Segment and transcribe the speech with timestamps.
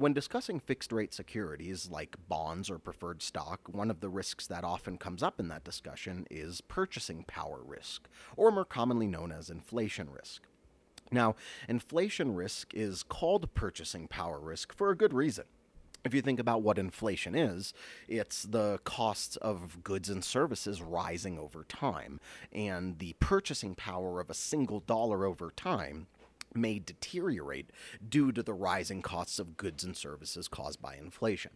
[0.00, 4.62] When discussing fixed rate securities like bonds or preferred stock, one of the risks that
[4.62, 9.50] often comes up in that discussion is purchasing power risk, or more commonly known as
[9.50, 10.42] inflation risk.
[11.10, 11.34] Now,
[11.68, 15.46] inflation risk is called purchasing power risk for a good reason.
[16.04, 17.74] If you think about what inflation is,
[18.06, 22.20] it's the costs of goods and services rising over time,
[22.52, 26.06] and the purchasing power of a single dollar over time
[26.54, 27.70] may deteriorate
[28.06, 31.52] due to the rising costs of goods and services caused by inflation.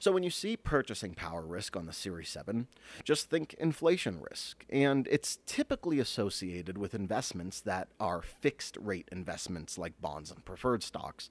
[0.00, 2.68] So when you see purchasing power risk on the Series 7,
[3.04, 4.64] just think inflation risk.
[4.70, 10.82] And it's typically associated with investments that are fixed rate investments like bonds and preferred
[10.82, 11.28] stocks.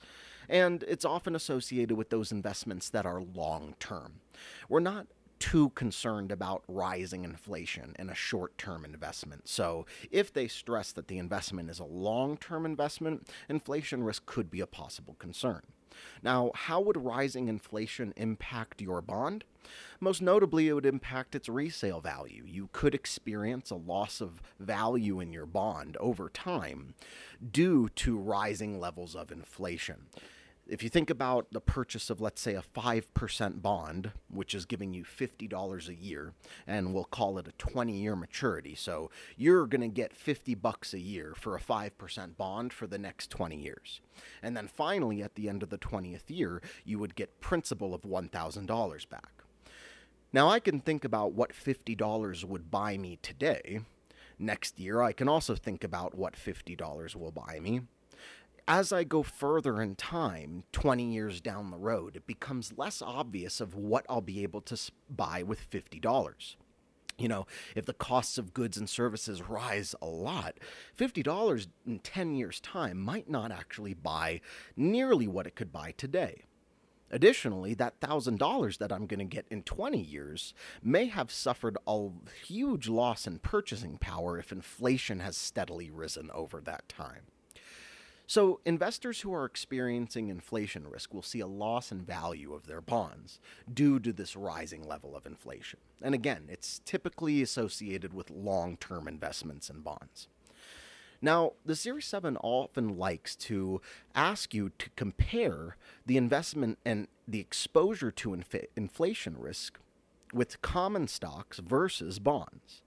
[0.47, 4.19] And it's often associated with those investments that are long term.
[4.69, 5.07] We're not
[5.39, 9.47] too concerned about rising inflation in a short term investment.
[9.47, 14.51] So, if they stress that the investment is a long term investment, inflation risk could
[14.51, 15.61] be a possible concern.
[16.21, 19.43] Now, how would rising inflation impact your bond?
[19.99, 22.43] Most notably, it would impact its resale value.
[22.45, 26.93] You could experience a loss of value in your bond over time
[27.51, 30.07] due to rising levels of inflation
[30.69, 34.93] if you think about the purchase of, let's say, a 5% bond, which is giving
[34.93, 36.33] you $50 a year,
[36.67, 38.75] and we'll call it a 20 year maturity.
[38.75, 42.99] So you're going to get 50 bucks a year for a 5% bond for the
[42.99, 43.99] next 20 years.
[44.43, 48.03] And then finally, at the end of the 20th year, you would get principal of
[48.03, 49.43] $1,000 back.
[50.31, 53.81] Now, I can think about what $50 would buy me today.
[54.37, 57.81] Next year, I can also think about what $50 will buy me
[58.69, 63.59] as I go further in time, 20 years down the road, it becomes less obvious
[63.59, 66.55] of what I'll be able to buy with $50.
[67.17, 70.59] You know, if the costs of goods and services rise a lot,
[70.97, 74.39] $50 in 10 years' time might not actually buy
[74.77, 76.43] nearly what it could buy today.
[77.09, 82.09] Additionally, that $1,000 that I'm going to get in 20 years may have suffered a
[82.45, 87.23] huge loss in purchasing power if inflation has steadily risen over that time.
[88.29, 92.79] So, investors who are experiencing inflation risk will see a loss in value of their
[92.79, 93.39] bonds
[93.73, 95.79] due to this rising level of inflation.
[95.99, 100.27] And again, it's typically associated with long term investments in bonds.
[101.23, 103.81] Now, the Series 7 often likes to
[104.13, 105.75] ask you to compare
[106.05, 109.79] the investment and the exposure to inf- inflation risk
[110.35, 112.83] with common stocks versus bonds.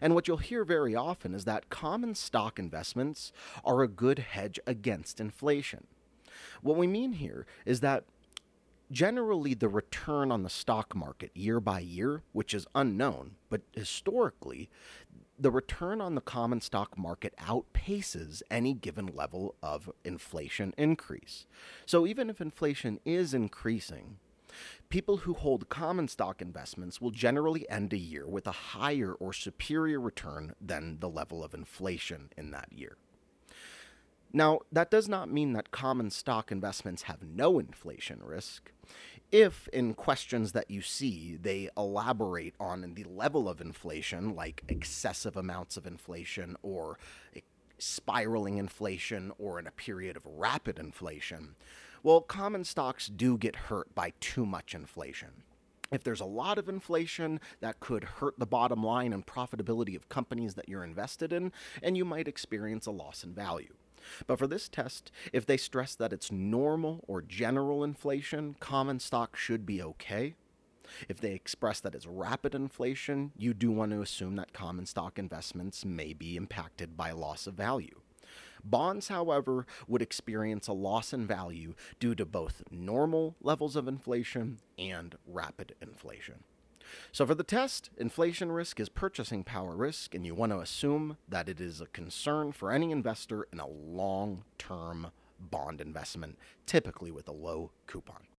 [0.00, 3.32] And what you'll hear very often is that common stock investments
[3.64, 5.86] are a good hedge against inflation.
[6.62, 8.04] What we mean here is that
[8.90, 14.68] generally the return on the stock market year by year, which is unknown, but historically,
[15.38, 21.46] the return on the common stock market outpaces any given level of inflation increase.
[21.86, 24.18] So even if inflation is increasing,
[24.88, 29.32] People who hold common stock investments will generally end a year with a higher or
[29.32, 32.96] superior return than the level of inflation in that year.
[34.32, 38.72] Now, that does not mean that common stock investments have no inflation risk.
[39.30, 45.36] If, in questions that you see, they elaborate on the level of inflation, like excessive
[45.36, 46.98] amounts of inflation or
[47.78, 51.54] spiraling inflation or in a period of rapid inflation,
[52.02, 55.42] well, common stocks do get hurt by too much inflation.
[55.90, 60.08] If there's a lot of inflation, that could hurt the bottom line and profitability of
[60.08, 63.74] companies that you're invested in, and you might experience a loss in value.
[64.26, 69.36] But for this test, if they stress that it's normal or general inflation, common stock
[69.36, 70.34] should be okay.
[71.08, 75.18] If they express that it's rapid inflation, you do want to assume that common stock
[75.18, 78.00] investments may be impacted by loss of value.
[78.64, 84.58] Bonds, however, would experience a loss in value due to both normal levels of inflation
[84.78, 86.44] and rapid inflation.
[87.12, 91.18] So, for the test, inflation risk is purchasing power risk, and you want to assume
[91.28, 95.08] that it is a concern for any investor in a long term
[95.38, 98.22] bond investment, typically with a low coupon.